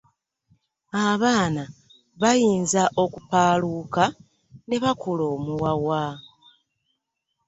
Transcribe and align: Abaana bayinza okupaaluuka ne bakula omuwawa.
Abaana 1.07 1.63
bayinza 2.21 2.83
okupaaluuka 3.03 4.05
ne 4.67 4.77
bakula 4.83 5.23
omuwawa. 5.35 6.03